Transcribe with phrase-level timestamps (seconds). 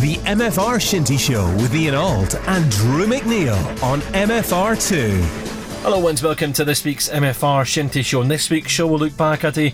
[0.00, 5.20] The MFR Shinty Show with Ian Auld and Drew McNeil on MFR2.
[5.82, 8.22] Hello and welcome to this week's MFR Shinty Show.
[8.22, 9.72] In this week's show, we'll look back at a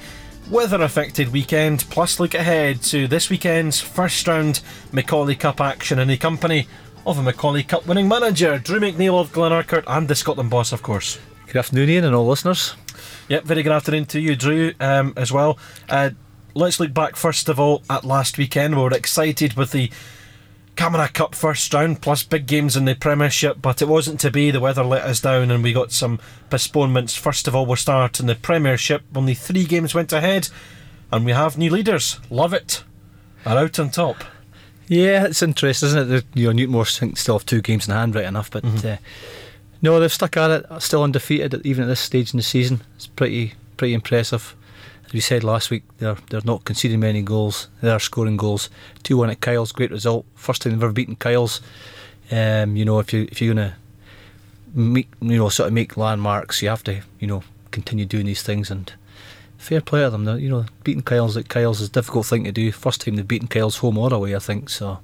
[0.51, 4.61] weather affected weekend, plus look ahead to this weekend's first round
[4.93, 6.66] Macaulay Cup action in the company
[7.07, 10.82] of a Macaulay Cup winning manager, Drew McNeil of Glenurquhart, and the Scotland boss, of
[10.82, 11.19] course.
[11.46, 12.75] Good afternoon, Ian, and all listeners.
[13.29, 15.59] Yep, very good afternoon to you, Drew, um, as well.
[15.89, 16.11] Uh,
[16.59, 18.77] let's look back first of all at last weekend.
[18.77, 19.91] We were excited with the
[20.77, 24.50] Camanachd Cup first round, plus big games in the Premiership, but it wasn't to be.
[24.50, 26.19] The weather let us down and we got some
[26.50, 27.16] postponements.
[27.16, 29.02] First of all, we'll start in the Premiership.
[29.14, 30.48] Only three games went ahead,
[31.12, 32.20] and we have new leaders.
[32.30, 32.83] Lovat.
[33.47, 34.25] Are out on top.
[34.88, 36.25] Yeah, it's interesting, isn't it?
[36.34, 38.86] You know, Newtonmore still have two games in hand, right enough, but mm-hmm.
[38.86, 38.97] uh,
[39.80, 40.83] no, they've stuck at it.
[40.83, 42.83] Still undefeated, even at this stage in the season.
[42.97, 44.56] It's pretty pretty impressive
[45.12, 47.69] we said last week, they're they're not conceding many goals.
[47.80, 48.71] They are scoring goals.
[49.03, 50.27] Two one at Kyles, great result.
[50.34, 51.61] First time they've ever beaten Kyles.
[52.31, 53.77] Um, you know, if you if you're gonna
[54.75, 58.42] make you know sort of make landmarks, you have to you know continue doing these
[58.42, 58.92] things and
[59.56, 60.39] fair play to them.
[60.39, 62.72] You know, beating Kyles at Kyles is a difficult thing to do.
[62.72, 64.69] First time they've beaten Kyles home or away, I think.
[64.70, 64.98] So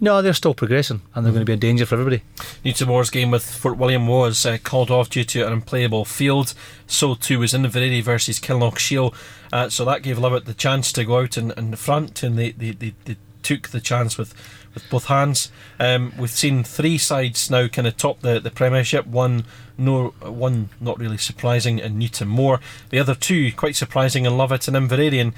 [0.00, 2.22] no, they're still progressing and they're going to be a danger for everybody.
[2.64, 6.54] Newtonmore's game with Fort William was uh, called off due to an unplayable field.
[6.86, 9.14] So too was Inveraray versus Kinlochshiel.
[9.52, 12.52] Uh, so that gave Lovat the chance to go out in, in front and they,
[12.52, 14.34] they, they, they took the chance with,
[14.74, 15.52] with both hands.
[15.78, 19.06] Um, we've seen three sides now kind of top the, the Premiership.
[19.06, 19.44] One
[19.76, 22.60] no, one not really surprising in Newtonmore.
[22.90, 25.20] The other two quite surprising in Lovat and Inveraray.
[25.20, 25.32] And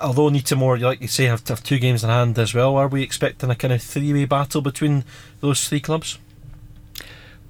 [0.00, 3.02] although Newtonmore, like you say, have, have two games in hand as well, are we
[3.02, 5.04] expecting a kind of three way battle between
[5.40, 6.18] those three clubs?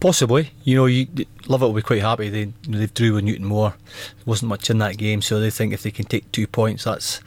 [0.00, 1.06] Possibly, you know, you
[1.44, 2.30] Lovat will be quite happy.
[2.30, 3.74] they they've drew with Newtonmore.
[3.74, 6.84] There wasn't much in that game, so they think if they can take two points,
[6.84, 7.20] that's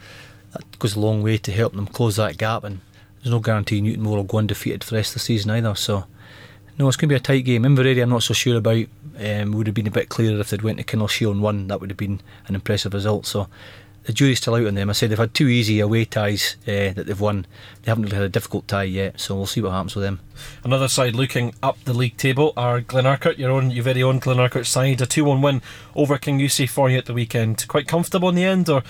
[0.52, 2.64] that goes a long way to help them close that gap.
[2.64, 2.80] And
[3.22, 5.74] there's no guarantee Newtonmore will go undefeated for the rest of the season either.
[5.76, 6.04] So,
[6.76, 7.62] no, it's going to be a tight game.
[7.62, 8.86] Inveraray, I'm not so sure about.
[9.16, 11.68] Um, would have been a bit clearer if they'd went to Kinlochshiel and won.
[11.68, 13.26] That would have been an impressive result.
[13.26, 13.46] So,
[14.04, 14.90] the jury's still out on them.
[14.90, 17.46] I said they've had two easy away ties uh, that they've won.
[17.82, 20.20] They haven't really had a difficult tie yet, so we'll see what happens with them.
[20.62, 24.66] Another side looking up the league table are Glenurquhart, your own, your very own Glenurquhart
[24.66, 25.00] side.
[25.00, 25.62] A 2 1 win
[25.94, 27.66] over Kingussie for you at the weekend.
[27.68, 28.82] Quite comfortable in the end, or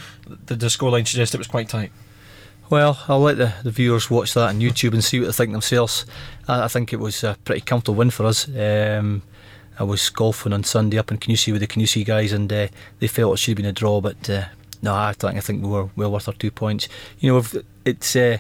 [0.47, 1.93] did the scoreline suggest it was quite tight?
[2.71, 5.53] Well, I'll let the, the viewers watch that on YouTube and see what they think
[5.53, 6.07] themselves.
[6.49, 8.49] I, I think it was a pretty comfortable win for us.
[8.49, 9.23] Um,
[9.79, 12.69] I was golfing on Sunday up in Kingussie with the Kingussie guys, and uh,
[13.01, 14.45] they felt it should have been a draw, but uh,
[14.85, 16.89] no, I think I think we were well worth our two points.
[17.19, 18.39] You know, it's uh,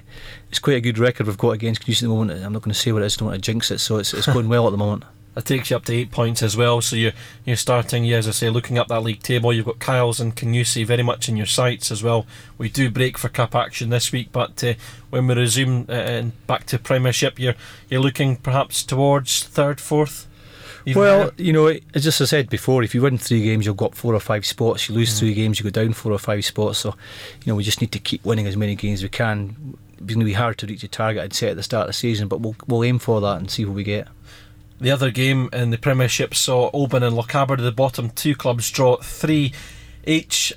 [0.51, 2.45] it's quite a good record we've got against Kingussie at the moment.
[2.45, 3.79] I'm not going to say what it is, I don't want to jinx it.
[3.79, 5.05] So it's it's going well at the moment.
[5.35, 6.81] That takes you up to eight points as well.
[6.81, 7.11] So you're
[7.45, 9.53] you're starting, yeah, as I say, looking up that league table.
[9.53, 12.25] You've got Kyles and Kingussie very much in your sights as well.
[12.57, 14.75] We do break for cup action this week, but uh,
[15.11, 17.57] when we resume uh, back to Premiership, you're
[17.91, 20.29] you're looking perhaps towards third, fourth.
[20.87, 23.77] Even well, you know, as just I said before, if you win three games, you've
[23.77, 24.89] got four or five spots.
[24.89, 25.19] You lose mm.
[25.19, 26.79] three games, you go down four or five spots.
[26.79, 26.95] So,
[27.45, 29.79] you know, we just need to keep winning as many games as we can.
[29.93, 31.89] It's going to be hard to reach a target I'd set at the start of
[31.89, 34.09] the season, but we'll we'll aim for that and see what we get.
[34.81, 38.97] The other game in the Premiership saw Oban and Lochaber, the bottom two clubs, draw
[38.97, 39.55] three
[40.07, 40.53] each.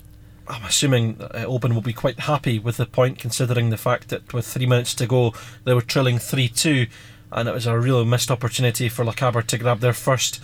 [0.49, 4.33] I'm assuming uh, Oban will be quite happy with the point, considering the fact that
[4.33, 5.33] with three minutes to go,
[5.63, 6.87] they were trailing 3 2
[7.31, 10.41] and it was a real missed opportunity for Lochaber to grab their first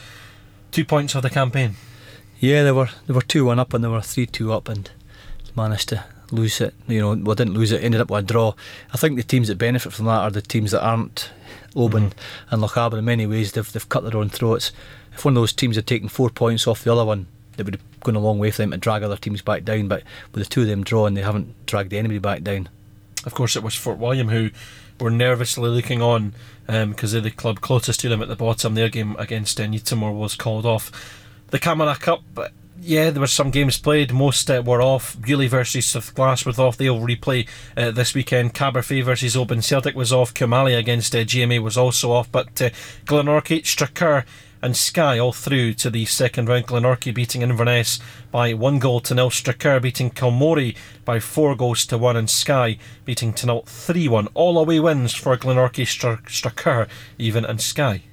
[0.71, 1.75] two points of the campaign.
[2.39, 4.89] Yeah, they were they were two one up and they were three two up and
[5.55, 6.73] managed to lose it.
[6.87, 8.53] You know, well didn't lose it, ended up with a draw.
[8.93, 11.31] I think the teams that benefit from that are the teams that aren't
[11.75, 12.53] Oban mm-hmm.
[12.53, 14.71] and Lochaber in many ways they've they've cut their own throats.
[15.13, 17.27] If one of those teams had taken four points off the other one,
[17.57, 19.87] it would have gone a long way for them to drag other teams back down.
[19.87, 22.69] But with the two of them drawing, they haven't dragged anybody back down.
[23.25, 24.49] Of course, it was Fort William who
[24.99, 26.33] were nervously looking on
[26.65, 28.75] because um, the club closest to them at the bottom.
[28.75, 30.91] Their game against uh, Newtonmore was called off.
[31.47, 32.23] The Camanachd Cup,
[32.85, 34.11] yeah, there were some games played.
[34.11, 35.15] Most uh, were off.
[35.17, 36.77] Beauly versus Strathglass was off.
[36.77, 38.53] They'll replay uh, this weekend.
[38.53, 40.33] Caberfeidh versus Oban Celtic was off.
[40.33, 42.31] Kilmallie against uh, GMA was also off.
[42.31, 42.69] But uh,
[43.05, 44.25] Glenorchy, Strachur,
[44.63, 46.65] and Skye all through to the second round.
[46.67, 47.99] Glenorchy beating Inverness
[48.31, 49.29] by one goal to nil.
[49.29, 54.29] Strachur beating Kilmory by four goals to one, and Skye beating Taynuilt 3 1.
[54.33, 56.87] All away wins for Glenorchy, Strachur,
[57.17, 58.03] even, and Skye.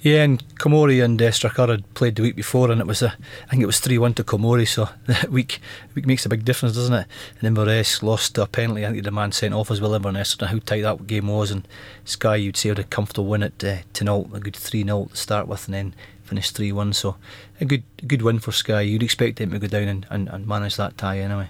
[0.00, 3.16] Yeah, and Komori and uh, Strachur had played the week before, and it was a,
[3.46, 4.68] I think it was three one to Komori.
[4.68, 5.60] So that week
[5.94, 7.06] week makes a big difference, doesn't it?
[7.38, 8.86] And Inverness lost a penalty.
[8.86, 9.94] I think the man sent off as well.
[9.94, 10.34] Inverness.
[10.34, 11.66] I don't know how tight that game was, and
[12.04, 15.16] Skye you'd say had a comfortable win at uh, Taynuilt, a good three 0 to
[15.16, 16.92] start with, and then finished three one.
[16.92, 17.16] So
[17.60, 18.82] a good good win for Skye.
[18.82, 21.48] You'd expect them to go down and, and, and manage that tie anyway.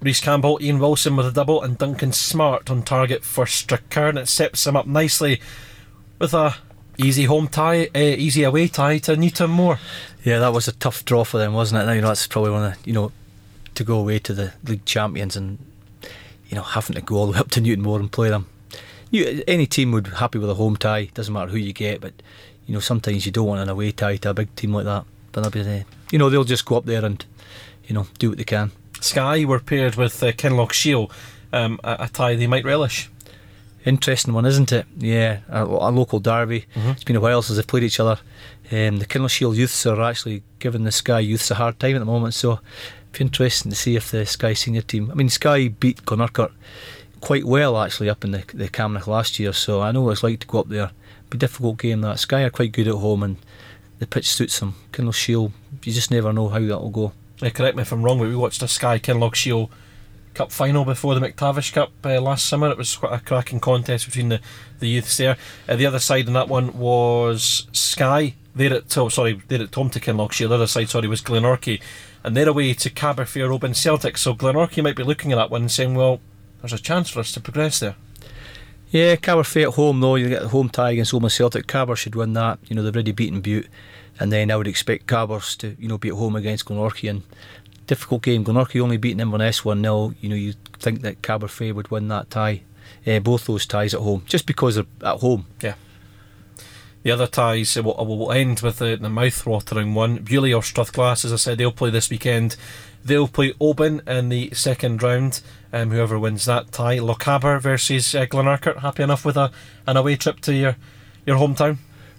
[0.00, 4.18] Reese Campbell, Ian Wilson with a double, and Duncan Smart on target for Strachur, and
[4.18, 5.42] it sets him up nicely
[6.18, 6.56] with a
[6.98, 9.78] easy home tie, uh, easy away tie to Newtonmore.
[10.24, 11.86] Yeah, that was a tough draw for them, wasn't it?
[11.86, 13.12] Now, You know, that's probably one of the, you know
[13.76, 15.58] to go away to the league champions and
[16.48, 18.46] you know having to go all the way up to Newtonmore and play them.
[19.10, 21.10] You, any team would be happy with a home tie.
[21.14, 22.14] Doesn't matter who you get, but
[22.66, 25.04] you know sometimes you don't want an away tie to a big team like that.
[25.32, 27.24] But be, uh, you know they'll just go up there and
[27.86, 28.72] you know do what they can.
[29.00, 31.10] Skye were paired with uh, Kinlochshiel,
[31.52, 33.10] um, a, a tie they might relish.
[33.86, 34.84] Interesting one, isn't it?
[34.98, 36.66] Yeah, a, a local derby.
[36.74, 36.90] Mm-hmm.
[36.90, 38.18] It's been a while since they've played each other.
[38.72, 42.04] Um, the Kinlochshiel youths are actually giving the Skye youths a hard time at the
[42.04, 45.08] moment, so it'd be interesting to see if the Skye senior team.
[45.10, 46.50] I mean, Skye beat Glenurquhart
[47.20, 50.22] quite well actually up in the the Camanachd last year, so I know what it's
[50.24, 50.90] like to go up there.
[51.30, 52.18] Be a difficult game that.
[52.18, 53.36] Skye are quite good at home and
[54.00, 54.74] the pitch suits them.
[54.92, 55.52] Kinlochshiel,
[55.84, 57.12] you just never know how that will go.
[57.40, 59.70] Yeah, correct me if I'm wrong, but we watched a Skye Kinlochshiel
[60.36, 62.70] Cup final before the McTavish Cup uh, last summer.
[62.70, 64.40] It was quite a cracking contest between the,
[64.78, 65.36] the youths there.
[65.68, 68.34] Uh, the other side in that one was Skye.
[68.54, 70.48] They're at oh, sorry, they're at home to Kinlochshiel.
[70.50, 71.80] The other side, sorry, was Glenorchy,
[72.22, 74.16] and they're away to Caberfeidh Oban Celtic.
[74.18, 76.20] So Glenorchy might be looking at that one and saying, well,
[76.60, 77.96] there's a chance for us to progress there.
[78.90, 80.16] Yeah, Caberfeidh at home though.
[80.16, 81.66] You get the home tie against Oban Celtic.
[81.66, 82.58] Caber should win that.
[82.68, 83.68] You know they've already beaten Bute
[84.18, 87.22] and then I would expect Cabers to you know be at home against Glenorchy and
[87.86, 88.44] difficult game.
[88.44, 90.14] Glenorchy only beating Inverness 1 0.
[90.20, 92.62] You know, you think that Caberfeidh would win that tie,
[93.06, 95.46] uh, both those ties at home, just because they're at home.
[95.62, 95.74] Yeah.
[97.02, 100.18] The other ties will, will end with the, the mouth-watering one.
[100.18, 102.56] Beauly or Strathglass, as I said, they'll play this weekend.
[103.04, 105.40] They'll play Oban in the second round.
[105.72, 108.78] Um, whoever wins that tie, Lochaber versus uh, Glenurquhart.
[108.78, 109.52] Happy enough with a
[109.86, 110.76] an away trip to your
[111.24, 111.78] your hometown?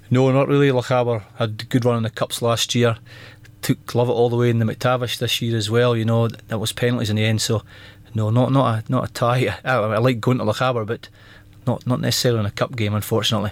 [0.09, 0.69] No, not really.
[0.69, 2.97] Lochaber had a good run in the cups last year
[3.61, 5.95] took Lovat all the way in the McTavish this year as well.
[5.95, 7.41] You know that was penalties in the end.
[7.41, 7.63] So
[8.13, 9.57] no, not not a not a tie.
[9.63, 11.09] I, I like going to Lochaber, but
[11.65, 13.51] not not necessarily in a cup game, unfortunately.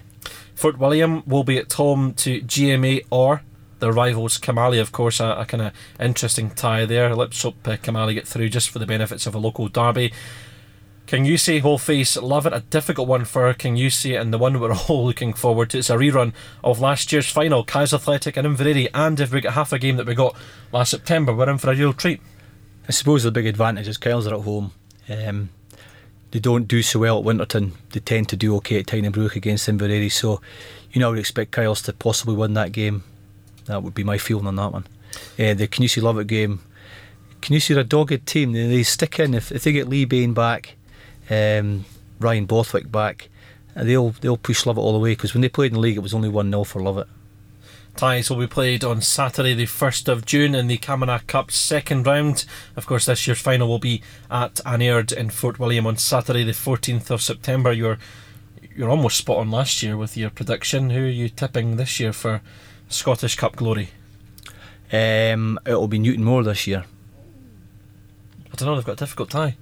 [0.56, 3.42] Fort William will be at home to GMA or
[3.80, 7.14] their rivals Kilmallie, of course, a, a kind of interesting tie there.
[7.14, 10.14] Let's hope uh, Kilmallie get through just for the benefits of a local derby.
[11.08, 12.18] Kingussie whole face?
[12.18, 15.78] Lovat a difficult one for Kingussie and the one we're all looking forward to.
[15.78, 18.90] It's a rerun of last year's final Kyles Athletic and Inveraray.
[18.92, 20.36] and if we get half a game that we got
[20.72, 22.22] last September we're in for a real treat.
[22.88, 24.72] I suppose the big advantage is Kyles are at home.
[25.08, 25.50] Um,
[26.32, 27.74] they don't do so well at Winterton.
[27.92, 30.12] They tend to do okay at Tighnabruaich against Inveraray.
[30.12, 30.42] so
[30.92, 33.04] you know I would expect Kyles to possibly win that game.
[33.66, 34.88] That would be my feeling on that one.
[35.38, 36.64] Uh, the Kingussie Lovat game.
[37.42, 38.54] Kingussie are a dogged team.
[38.54, 39.36] They, they stick in.
[39.36, 40.76] If, if they get Lee Bain back
[41.30, 41.86] um,
[42.20, 43.30] Ryan Bothwick back,
[43.74, 45.98] And they'll they'll push Lovat all the way because when they played in the league,
[45.98, 47.08] it was only one 0 for Lovat.
[47.96, 52.06] Ties will be played on Saturday, the 1st of June, in the Camanachd Cup second
[52.06, 52.44] round.
[52.76, 56.44] Of course, this year's final will be at An Aird in Fort William on Saturday,
[56.44, 57.72] the 14th of September.
[57.72, 57.98] You're
[58.76, 60.90] you're almost spot on last year with your prediction.
[60.90, 62.42] Who are you tipping this year for
[62.90, 63.92] Scottish Cup glory?
[64.92, 66.84] Um, it'll be Newtonmore this year.
[68.52, 68.76] I don't know.
[68.76, 69.56] They've got a difficult tie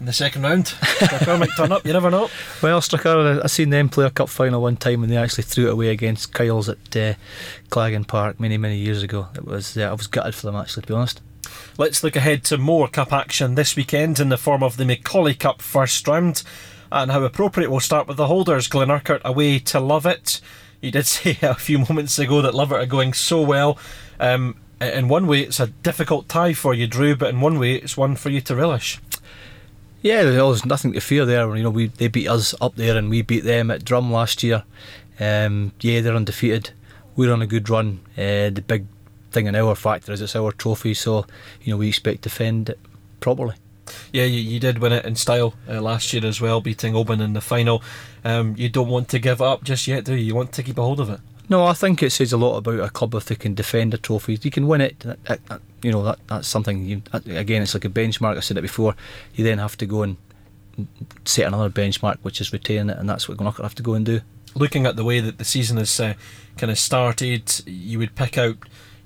[0.00, 0.66] in the second round.
[0.66, 2.28] Strachur might turn up, you never know.
[2.62, 5.68] Well, Strachur, I seen them play a cup final one time and they actually threw
[5.68, 7.14] it away against Kyles at uh,
[7.70, 9.28] Claggan Park many, many years ago.
[9.34, 11.20] It was uh, I was gutted for them actually, to be honest.
[11.78, 15.34] Let's look ahead to more cup action this weekend in the form of the Macaulay
[15.34, 16.42] Cup first round.
[16.92, 18.68] And how appropriate, we'll start with the holders.
[18.68, 20.40] Glenurquhart away to Lovat.
[20.80, 23.78] You did say a few moments ago that Lovat are going so well.
[24.20, 27.74] Um, in one way, it's a difficult tie for you, Drew, but in one way,
[27.74, 29.00] it's one for you to relish.
[30.04, 31.56] Yeah, there's nothing to fear there.
[31.56, 34.42] You know, we they beat us up there, and we beat them at Drum last
[34.42, 34.62] year.
[35.18, 36.72] Um, yeah, they're undefeated.
[37.16, 38.00] We're on a good run.
[38.12, 38.84] Uh, the big
[39.30, 41.24] thing in our factor is it's our trophy, so
[41.62, 42.78] you know we expect to defend it
[43.20, 43.54] properly.
[44.12, 47.22] Yeah, you, you did win it in style uh, last year as well, beating Oban
[47.22, 47.82] in the final.
[48.26, 50.24] Um, you don't want to give up just yet, do you?
[50.24, 51.20] You want to keep a hold of it.
[51.48, 53.98] No, I think it says a lot about a club if they can defend a
[53.98, 54.38] trophy.
[54.42, 55.02] You can win it.
[55.84, 56.84] You know that that's something.
[56.84, 58.36] You, again, it's like a benchmark.
[58.36, 58.96] I said it before.
[59.34, 60.16] You then have to go and
[61.24, 64.06] set another benchmark, which is retain it, and that's what to have to go and
[64.06, 64.20] do.
[64.54, 66.14] Looking at the way that the season has uh,
[66.56, 68.56] kind of started, you would pick out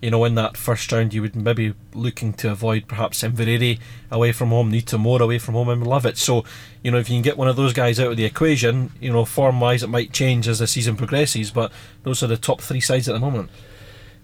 [0.00, 3.80] you know, in that first round, you would maybe looking to avoid perhaps Inveraray
[4.10, 6.16] away from home, Newtonmore away from home, and Lovat.
[6.16, 6.44] So,
[6.84, 9.12] you know, if you can get one of those guys out of the equation, you
[9.12, 11.72] know, form wise, it might change as the season progresses, but
[12.04, 13.50] those are the top three sides at the moment.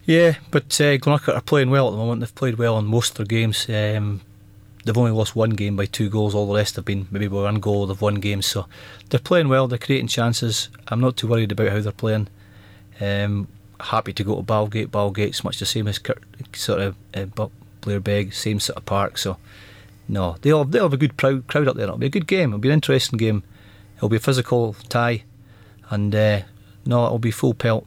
[0.07, 2.21] Yeah, but uh, are playing well at the moment.
[2.21, 3.67] They've played well in most of their games.
[3.69, 4.21] Um,
[4.85, 6.35] they've only lost one game by two goals.
[6.35, 7.87] All the rest have been maybe by one goal.
[7.87, 8.67] They've won games, so
[9.09, 9.67] they're playing well.
[9.67, 10.69] They're creating chances.
[10.89, 12.29] I'm not too worried about how they're playing.
[13.01, 13.49] Um,
[13.81, 14.89] happy to go to Balgate.
[14.89, 15.99] Balgate's much the same as
[16.53, 17.49] sort of uh,
[17.81, 19.17] Blairbeg, same sort of park.
[19.17, 19.39] So
[20.07, 21.85] no, they'll they'll have a good crowd crowd up there.
[21.85, 22.51] It'll be a good game.
[22.51, 23.43] It'll be an interesting game.
[23.97, 25.23] It'll be a physical tie,
[25.89, 26.43] and uh,
[26.85, 27.87] no, it'll be full pelt.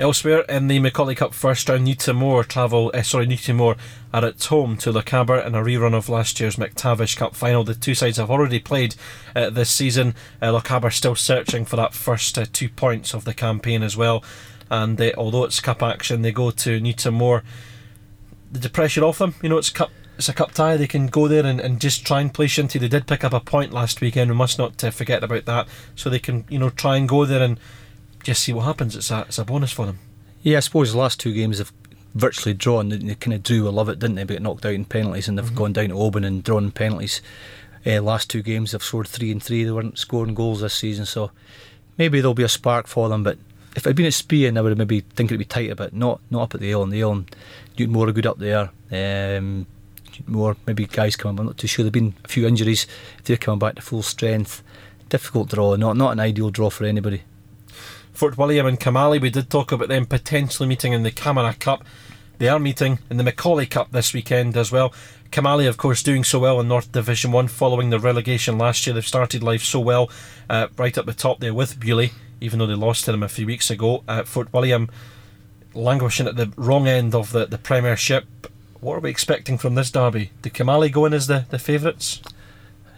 [0.00, 2.90] Elsewhere in the Macaulay Cup first round, Newtonmore travel.
[2.94, 3.76] Uh, sorry, Newtonmore
[4.14, 7.64] are at home to Lochaber in a rerun of last year's McTavish Cup final.
[7.64, 8.94] The two sides have already played
[9.36, 10.14] uh, this season.
[10.40, 14.24] Uh, Lochaber still searching for that first uh, two points of the campaign as well.
[14.70, 17.42] And uh, although it's cup action, they go to Newtonmore.
[18.50, 20.78] The pressure off them, you know, it's cup it's a cup tie.
[20.78, 22.80] They can go there and, and just try and play shinty.
[22.80, 24.30] They did pick up a point last weekend.
[24.30, 25.68] We must not uh, forget about that.
[25.94, 27.60] So they can, you know, try and go there and
[28.22, 28.96] just see what happens.
[28.96, 29.98] It's a it's a bonus for them.
[30.42, 31.72] Yeah, I suppose the last two games have
[32.14, 32.88] virtually drawn.
[32.88, 34.24] They, they kind of drew a Lovat, didn't they?
[34.24, 35.54] But knocked out in penalties, and they've mm-hmm.
[35.54, 37.20] gone down to Oban and drawn penalties.
[37.86, 39.64] Uh, last two games they've scored three and three.
[39.64, 41.30] They weren't scoring goals this season, so
[41.96, 43.22] maybe there'll be a spark for them.
[43.22, 43.38] But
[43.76, 45.92] if I'd been at Spean, I would have maybe think it'd be tight but.
[45.92, 46.90] Not not up at the Aon.
[46.90, 47.26] The Aon,
[47.76, 48.70] Newtonmore good up there.
[48.90, 49.66] Um,
[50.26, 51.38] more maybe guys coming.
[51.38, 51.82] I'm not too sure.
[51.82, 52.86] There've been a few injuries.
[53.18, 54.62] If they're coming back to full strength,
[55.08, 55.76] difficult draw.
[55.76, 57.22] Not not an ideal draw for anybody.
[58.12, 61.84] Fort William and Kilmallie, we did talk about them potentially meeting in the Camanachd Cup.
[62.38, 64.92] They are meeting in the Macaulay Cup this weekend as well.
[65.30, 68.94] Kilmallie, of course, doing so well in North Division 1 following the relegation last year.
[68.94, 70.10] They've started life so well,
[70.48, 73.28] uh, right up the top there with Beauly, even though they lost to them a
[73.28, 74.02] few weeks ago.
[74.08, 74.90] Uh, Fort William
[75.74, 78.26] languishing at the wrong end of the, the Premiership.
[78.80, 80.30] What are we expecting from this derby?
[80.42, 82.20] Do Kilmallie go in as the, the favourites?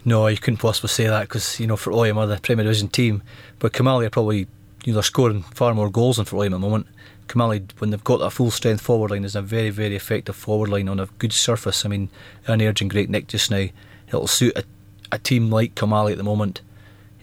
[0.05, 2.89] No, you couldn't possibly say that because, you know, Fort William are the Premier Division
[2.89, 3.23] team,
[3.59, 4.47] but Kilmallie are probably
[4.85, 6.87] you know, they're scoring far more goals than William at the moment.
[7.29, 10.69] Kilmallie, when they've got that full strength forward line, is a very, very effective forward
[10.69, 11.85] line on a good surface.
[11.85, 12.09] I mean,
[12.47, 13.67] an urging great Nick just now.
[14.09, 14.65] It'll suit a,
[15.11, 16.61] a team like Kilmallie at the moment.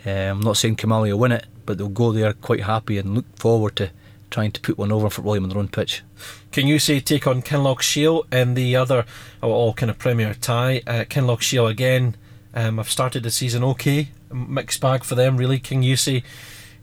[0.05, 3.13] Um, I'm not saying Kilmallie will win it, but they'll go there quite happy and
[3.13, 3.91] look forward to
[4.31, 6.03] trying to put one over for William on their own pitch.
[6.51, 9.05] Can you say take on Kinlochshiel and the other
[9.41, 10.81] oh, all kind of Premier tie?
[10.87, 12.15] Uh, Kinlochshiel again.
[12.53, 15.59] Um, I've started the season okay, mixed bag for them really.
[15.59, 16.23] Kingussie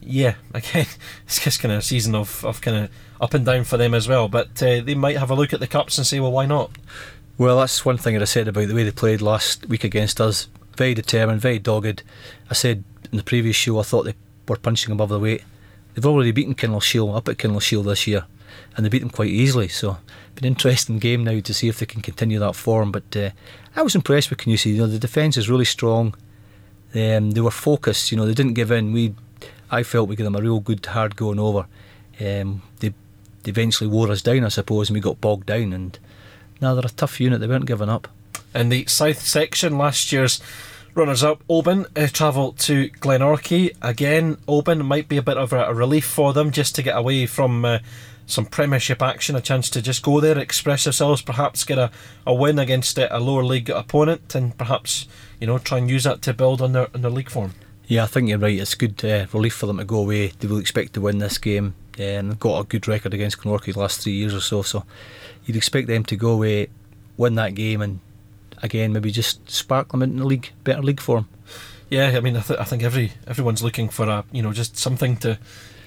[0.00, 0.86] yeah, again,
[1.26, 3.94] it's just kind of a season of, of kind of up and down for them
[3.94, 4.28] as well.
[4.28, 6.70] But uh, they might have a look at the cups and say, well, why not?
[7.38, 10.20] Well, that's one thing that I said about the way they played last week against
[10.20, 10.48] us.
[10.76, 12.02] Very determined, very dogged.
[12.50, 14.14] I said in the previous show I thought they
[14.48, 15.42] were punching above their weight.
[15.94, 18.24] They've already beaten Kinlochshiel up at Kinlochshiel this year,
[18.76, 19.68] and they beat them quite easily.
[19.68, 19.98] So,
[20.32, 22.92] it's an interesting game now to see if they can continue that form.
[22.92, 23.30] But uh,
[23.74, 24.74] I was impressed with Kingussie.
[24.74, 26.14] You know, the defence is really strong.
[26.94, 28.10] Um, they were focused.
[28.10, 28.92] You know, they didn't give in.
[28.92, 29.14] We
[29.70, 31.66] I felt we gave them a real good hard going over.
[32.20, 32.88] Um, they,
[33.42, 35.72] they eventually wore us down, I suppose, and we got bogged down.
[35.72, 35.98] And
[36.60, 38.08] now they're a tough unit; they weren't giving up.
[38.54, 40.40] In the south section, last year's
[40.94, 44.38] runners-up Oban uh, to Glenorchy again.
[44.48, 47.26] Oban might be a bit of a, a relief for them just to get away
[47.26, 47.64] from.
[47.64, 47.78] Uh,
[48.26, 51.90] some Premiership action, a chance to just go there, express themselves, perhaps get a,
[52.26, 55.06] a win against a, a lower league opponent, and perhaps
[55.40, 57.54] you know try and use that to build on their on their league form.
[57.86, 58.58] Yeah, I think you're right.
[58.58, 60.28] It's good uh, relief for them to go away.
[60.38, 63.72] They will expect to win this game, and they've got a good record against Glenorchy
[63.72, 64.62] the last three years or so.
[64.62, 64.84] So
[65.44, 66.68] you'd expect them to go away,
[67.16, 68.00] win that game, and
[68.62, 71.28] again maybe just spark them into the league, better league form.
[71.88, 74.76] Yeah, I mean, I, th- I think every everyone's looking for a you know just
[74.76, 75.38] something to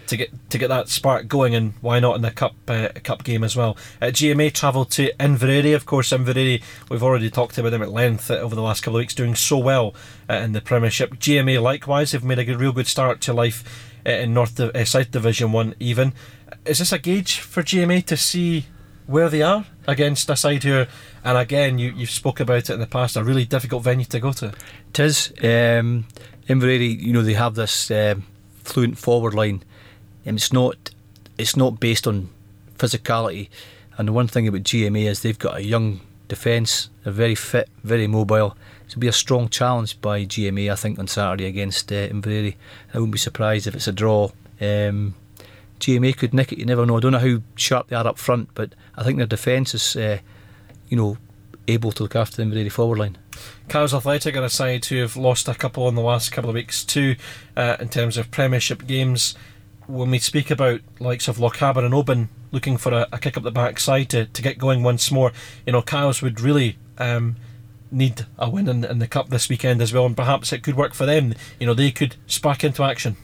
[0.09, 3.23] to get to get that spark going, and why not in the cup uh, cup
[3.23, 3.77] game as well?
[4.01, 6.11] Uh, GMA travelled to Inveraray, of course.
[6.11, 9.13] Inveraray, we've already talked about them at length uh, over the last couple of weeks,
[9.13, 9.93] doing so well
[10.29, 11.15] uh, in the Premiership.
[11.15, 14.85] GMA likewise have made a good, real good start to life uh, in North uh,
[14.85, 15.75] South Division One.
[15.79, 16.13] Even
[16.65, 18.65] is this a gauge for GMA to see
[19.05, 20.87] where they are against a side here?
[21.23, 24.19] And again, you you've spoke about it in the past, a really difficult venue to
[24.19, 24.53] go to.
[24.89, 25.31] It is.
[25.43, 26.05] Um,
[26.47, 28.23] Inveraray, you know, they have this um,
[28.63, 29.63] fluent forward line
[30.25, 30.91] it's not
[31.37, 32.29] it's not based on
[32.77, 33.49] physicality.
[33.97, 36.89] And the one thing about GMA is they've got a young defence.
[37.03, 38.55] They're very fit, very mobile.
[38.87, 42.55] It'll be a strong challenge by GMA, I think, on Saturday against uh, Inveraray.
[42.93, 44.31] I wouldn't be surprised if it's a draw.
[44.61, 45.15] Um,
[45.79, 46.59] GMA could nick it.
[46.59, 46.97] You never know.
[46.97, 49.95] I don't know how sharp they are up front, but I think their defence is,
[49.95, 50.19] uh,
[50.87, 51.17] you know,
[51.67, 53.17] able to look after the Inveraray forward line.
[53.67, 56.55] Kyles Athletic are a side who have lost a couple in the last couple of
[56.55, 57.15] weeks too,
[57.55, 59.35] uh, in terms of Premiership games
[59.89, 63.43] when we speak about likes of Lochaber and Oban looking for a, a, kick up
[63.43, 65.31] the backside to, to get going once more,
[65.65, 67.35] you know, Kyles would really um,
[67.91, 70.75] need a win in, in, the cup this weekend as well, and perhaps it could
[70.75, 71.33] work for them.
[71.59, 73.17] You know, they could spark into action.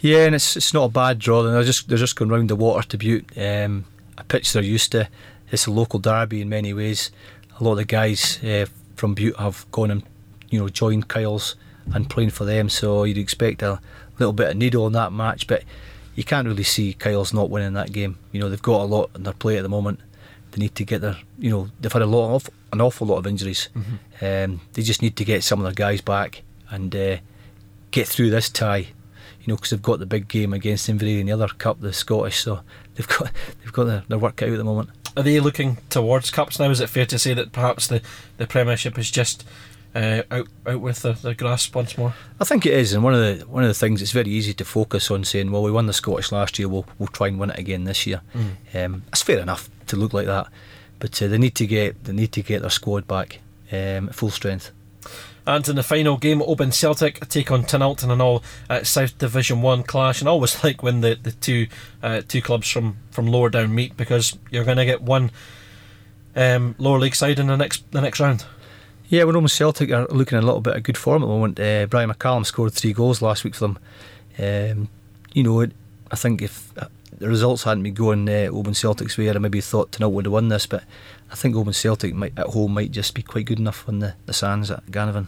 [0.00, 1.42] Yeah, and it's it's not a bad draw.
[1.42, 3.86] They're just they're just going round the water to Bute, um,
[4.18, 5.08] a pitch they're used to.
[5.50, 7.10] It's a local derby in many ways.
[7.58, 8.66] A lot of the guys uh,
[8.96, 10.02] from Bute have gone and
[10.50, 11.56] you know joined Kyles
[11.94, 13.80] and playing for them, so you'd expect a
[14.18, 15.62] little bit of needle in that match, but
[16.14, 18.18] you can't really see Kyles not winning that game.
[18.32, 20.00] You know, they've got a lot on their plate at the moment.
[20.50, 23.18] They need to get their, you know, they've had a lot of an awful lot
[23.18, 23.68] of injuries.
[23.74, 24.52] Mm-hmm.
[24.52, 27.16] Um, they just need to get some of their guys back and uh,
[27.90, 28.88] get through this tie.
[29.40, 31.92] You know, because they've got the big game against Inverness in the other cup, the
[31.92, 32.40] Scottish.
[32.40, 32.60] So
[32.94, 34.90] they've got they've got their, their work out at the moment.
[35.16, 36.70] Are they looking towards cups now?
[36.70, 38.00] Is it fair to say that perhaps the,
[38.38, 39.44] the Premiership is just
[39.94, 42.14] uh, out out with the, the grasp once more?
[42.40, 44.54] I think it is, and one of the one of the things it's very easy
[44.54, 47.38] to focus on saying, well, we won the Scottish last year, we'll we'll try and
[47.38, 48.22] win it again this year.
[48.74, 50.48] Um, it's fair enough to look like that,
[50.98, 54.14] but uh, they need to get they need to get their squad back um, at
[54.14, 54.70] full strength.
[55.44, 59.60] And in the final game, Oban Celtic take on Tinalton and all uh, South Division
[59.60, 60.20] One clash.
[60.20, 61.66] And I always like when the the two
[62.02, 65.30] uh, two clubs from from lower down meet because you're going to get one
[66.36, 68.44] um, lower league side in the next the next round.
[69.12, 71.60] Yeah, Roman Celtic are looking a little bit of good form at the moment.
[71.60, 73.78] Uh, Brian McCallum scored three goals last week for them.
[74.38, 74.88] Um,
[75.34, 75.66] you know,
[76.10, 76.86] I think if uh,
[77.18, 80.32] the results hadn't been going uh, Oban Celtic's way, I maybe thought Taynuilt would have
[80.32, 80.84] won this, but
[81.30, 84.14] I think Oban Celtic might, at home might just be quite good enough on the,
[84.24, 85.26] the sands at Ganavan.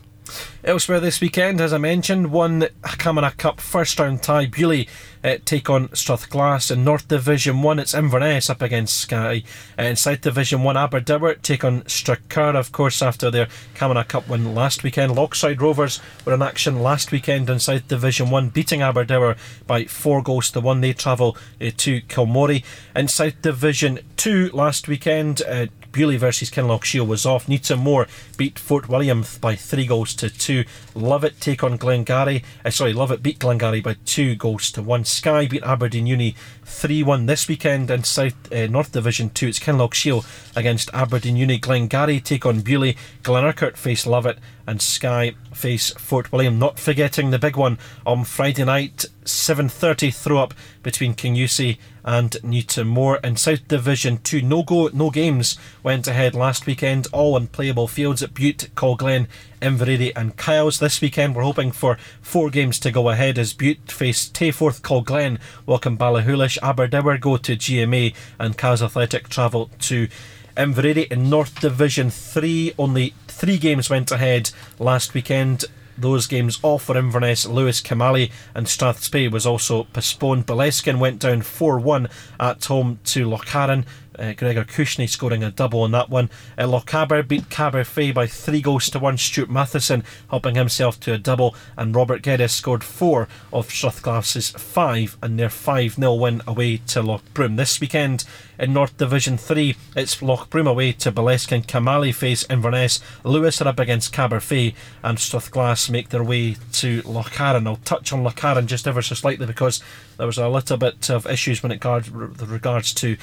[0.65, 4.47] Elsewhere this weekend, as I mentioned, one Camanachd Cup first round tie.
[4.47, 4.89] Beauly
[5.23, 7.79] uh, take on Strathglass in North Division 1.
[7.79, 9.43] It's Inverness up against Skye.
[9.79, 14.29] Uh, in South Division 1, Aberdour take on Strachur, of course, after their Camanachd Cup
[14.29, 15.13] win last weekend.
[15.13, 20.23] Lochside Rovers were in action last weekend in South Division 1, beating Aberdour by four
[20.23, 20.81] goals to one.
[20.81, 22.65] They travel uh, to Kilmory.
[22.97, 27.47] In South Division 2 last weekend, uh, Beauly versus Kinlochshiel was off.
[27.47, 30.65] Newtonmore beat Fort William by three goals to two.
[30.93, 32.43] Lovat take on Glengarry.
[32.65, 35.05] Uh, sorry, Lovat beat Glengarry by two goals to one.
[35.05, 36.35] Skye beat Aberdeen Uni
[36.65, 39.47] 3 1 this weekend in South uh, North Division 2.
[39.47, 41.59] It's Kinlochshiel against Aberdeen Uni.
[41.59, 42.97] Glengarry take on Beauly.
[43.23, 46.59] Glenurquhart face Lovat and Skye face Fort William.
[46.59, 53.25] Not forgetting the big one on Friday night, 7:30 throw up between Kingussie and Newtonmore
[53.25, 54.43] in South Division 2.
[54.43, 57.07] No go, no games went ahead last weekend.
[57.13, 59.27] All unplayable fields at Bute, Colglen,
[59.63, 60.79] Inveraray and Kyles.
[60.79, 65.01] This weekend we're hoping for four games to go ahead as Bute face Tayforth, Col
[65.01, 70.09] Glen, welcome Ballachulish, Aberdour go to GMA and Kyles Athletic travel to
[70.57, 72.75] Inveraray in North Division 3.
[72.79, 75.65] Only three games went ahead last weekend.
[75.97, 80.47] Those games all for Inverness, Lewis Kamali and Strathspey was also postponed.
[80.47, 82.09] Boleskine went down 4 1
[82.41, 83.85] at home to Lochcarron.
[84.19, 86.31] Uh, Gregor Kushney scoring a double on that one.
[86.57, 89.19] Uh, Lochaber beat Caberfeidh by three goals to one.
[89.19, 95.17] Stuart Matheson helping himself to a double, and Robert Geddes scored four of Strathglass's five,
[95.23, 97.57] and their 5 0 win away to Lochbroom.
[97.57, 98.25] This weekend
[98.59, 101.67] in North Division 3, it's Lochbroom away to Boleskine.
[101.67, 103.01] Kamali face Inverness.
[103.25, 107.67] Lewis are up against Caberfeidh, and Strathglass make their way to Lochcarron.
[107.67, 109.83] I'll touch on Lochcarron just ever so slightly because
[110.17, 113.17] there was a little bit of issues when it regards to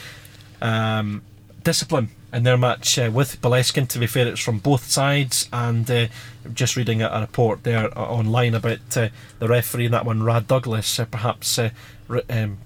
[0.62, 1.24] um,
[1.64, 3.88] discipline in their match uh, with Boleskine.
[3.90, 6.08] To be fair, it's from both sides, and uh,
[6.54, 10.24] just reading a, a report there uh, online about uh, the referee in that one,
[10.24, 11.70] Rad Douglas, uh, perhaps uh,
[12.08, 12.58] re- um,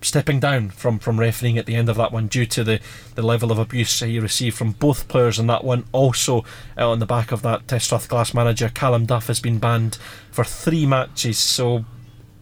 [0.00, 2.80] stepping down from, from refereeing at the end of that one due to the,
[3.14, 5.84] the level of abuse he received from both players in that one.
[5.92, 6.44] Also,
[6.76, 9.98] on the back of that, uh, Strathglass manager Callum Duff has been banned
[10.30, 11.38] for three matches.
[11.38, 11.84] So,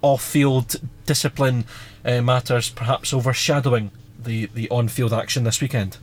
[0.02, 1.64] off field discipline
[2.04, 3.90] matters perhaps overshadowing
[4.26, 5.96] the, the on field action this weekend.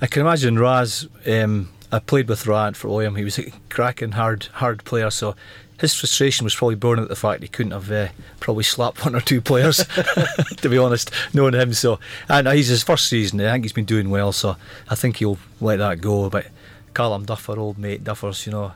[0.00, 1.08] I can imagine Raz.
[1.26, 3.16] Um, I played with Rad for Oyam.
[3.16, 5.10] He was a cracking hard, hard player.
[5.10, 5.34] So
[5.80, 8.08] his frustration was probably born out of the fact he couldn't have uh,
[8.40, 9.76] probably slapped one or two players.
[10.58, 11.72] to be honest, knowing him.
[11.72, 11.98] So
[12.28, 13.40] and he's his first season.
[13.40, 14.32] I think he's been doing well.
[14.32, 14.56] So
[14.88, 16.30] I think he'll let that go.
[16.30, 16.46] But
[16.94, 18.72] Callum Duffer, old mate Duffers, you know.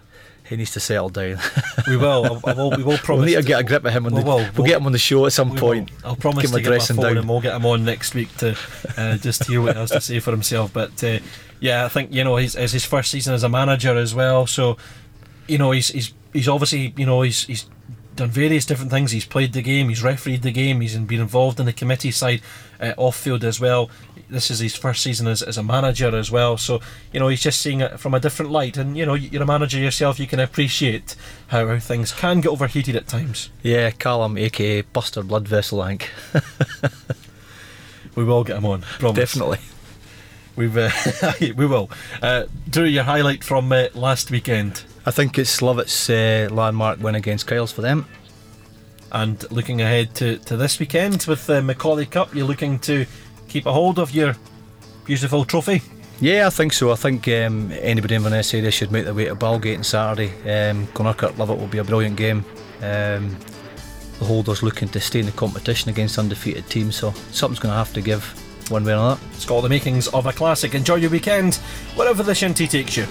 [0.49, 1.39] He needs to settle down.
[1.89, 2.41] We will.
[2.45, 3.09] I, I will we will promise.
[3.09, 4.07] we'll need to get a grip of him.
[4.07, 4.37] On We the, will.
[4.37, 5.91] we'll, We'll- get him on the show at some point.
[6.03, 6.11] will.
[6.11, 7.17] I'll promise him to get my phone down.
[7.19, 8.57] and we'll get him on next week to
[8.97, 10.73] uh, just hear what he has to say for himself.
[10.73, 11.19] But uh,
[11.61, 14.47] yeah, I think you know he's it's his first season as a manager as well.
[14.47, 14.77] So
[15.47, 17.65] you know he's he's he's obviously you know he's he's
[18.19, 19.13] done various different things.
[19.13, 22.43] He's played the game, he's refereed the game, he's been involved in the committee side
[22.81, 23.91] uh, off field as well.
[24.29, 26.59] This is his first season as, as a manager as well.
[26.59, 26.81] So
[27.13, 28.77] you know he's just seeing it from a different light.
[28.77, 31.17] And you know you're a manager yourself, you can appreciate
[31.49, 33.51] how, how things can get overheated at times.
[33.63, 36.11] Yeah, Callum, aka Buster Blood Vessel, think.
[38.19, 39.17] We will get him on, promise.
[39.17, 39.59] Definitely.
[40.57, 40.91] We've uh,
[41.41, 41.89] we will.
[42.21, 47.15] Uh, Drew, your highlight from uh, last weekend, I think it's Lovat's uh, landmark win
[47.15, 48.05] against Kyles for them.
[49.11, 53.07] and looking ahead to, to this weekend with the Macaulay Cup, you're looking to
[53.49, 54.37] keep a hold of your
[55.07, 55.81] beautiful trophy.
[56.21, 56.93] Yeah, I think so.
[56.93, 60.29] I think um, anybody in Inverness area should make their way to Balgate on Saturday.
[60.43, 62.45] Um, Glenurquhart Lovat will be a brilliant game.
[62.83, 63.35] Um,
[64.19, 67.79] the holders looking to stay in the competition against undefeated teams, so something's going to
[67.79, 68.25] have to give.
[68.71, 69.21] one way or another.
[69.33, 70.75] It's got all the makings of a classic.
[70.75, 71.55] Enjoy your weekend,
[71.97, 73.07] wherever the shinty takes you.